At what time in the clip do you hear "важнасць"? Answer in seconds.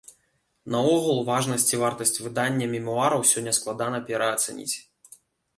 1.27-1.67